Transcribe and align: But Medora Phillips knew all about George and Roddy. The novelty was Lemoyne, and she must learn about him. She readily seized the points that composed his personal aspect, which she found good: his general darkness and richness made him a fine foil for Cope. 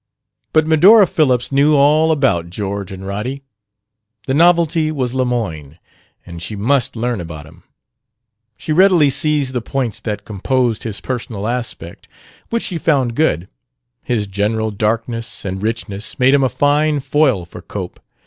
But 0.51 0.65
Medora 0.65 1.05
Phillips 1.05 1.51
knew 1.51 1.75
all 1.75 2.11
about 2.11 2.49
George 2.49 2.91
and 2.91 3.05
Roddy. 3.05 3.43
The 4.25 4.33
novelty 4.33 4.91
was 4.91 5.13
Lemoyne, 5.13 5.77
and 6.25 6.41
she 6.41 6.55
must 6.55 6.95
learn 6.95 7.21
about 7.21 7.45
him. 7.45 7.61
She 8.57 8.73
readily 8.73 9.11
seized 9.11 9.53
the 9.53 9.61
points 9.61 9.99
that 9.99 10.25
composed 10.25 10.81
his 10.81 11.01
personal 11.01 11.45
aspect, 11.47 12.07
which 12.49 12.63
she 12.63 12.79
found 12.79 13.13
good: 13.13 13.47
his 14.03 14.25
general 14.25 14.71
darkness 14.71 15.45
and 15.45 15.61
richness 15.61 16.17
made 16.17 16.33
him 16.33 16.43
a 16.43 16.49
fine 16.49 16.99
foil 16.99 17.45
for 17.45 17.61
Cope. 17.61 17.99